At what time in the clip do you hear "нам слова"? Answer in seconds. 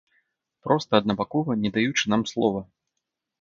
2.15-2.65